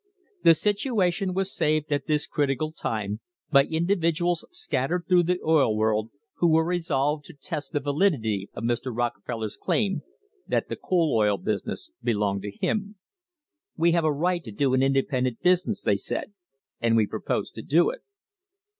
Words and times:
The 0.41 0.55
situation 0.55 1.31
was 1.35 1.53
saved 1.55 1.91
at 1.91 2.07
this 2.07 2.25
critical 2.25 2.71
time 2.71 3.19
by 3.51 3.65
individuals 3.65 4.43
scattered 4.49 5.05
through 5.07 5.21
the 5.21 5.39
oil 5.45 5.77
world 5.77 6.09
who 6.37 6.49
were 6.49 6.65
resolved 6.65 7.23
to 7.25 7.35
test 7.35 7.71
the 7.71 7.79
2 7.79 7.83
THE 7.83 7.85
WAR 7.89 7.93
ON 7.93 7.99
THE 7.99 8.05
REBATE 8.05 8.17
validity 8.17 8.49
of 8.55 8.63
Mr. 8.63 8.97
Rockefeller's 8.97 9.57
claim 9.57 10.01
that 10.47 10.69
the 10.69 10.75
coal 10.75 11.13
oil 11.15 11.37
business 11.37 11.91
belonged 12.01 12.41
to 12.41 12.51
him. 12.51 12.95
"We 13.77 13.91
have 13.91 14.05
a 14.05 14.11
right 14.11 14.43
to 14.43 14.51
do 14.51 14.73
an 14.73 14.81
independent 14.81 15.43
business," 15.43 15.83
they 15.83 15.97
said, 15.97 16.33
"and 16.79 16.97
we 16.97 17.05
propose 17.05 17.51
to 17.51 17.61
do 17.61 17.91
it." 17.91 18.01